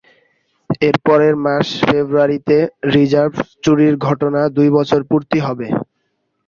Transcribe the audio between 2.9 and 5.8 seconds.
Reserve চুরির ঘটনার দুই বছর পূর্তি হবে।